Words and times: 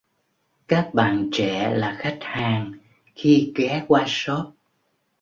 Các 0.67 0.89
bạn 0.93 1.29
trẻ 1.33 1.73
là 1.75 1.95
khách 1.99 2.17
hàng 2.21 2.71
khi 3.15 3.51
ghé 3.55 3.85
qua 3.87 4.03
shop 4.07 4.45